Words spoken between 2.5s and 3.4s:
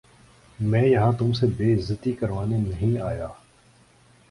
نہیں آیا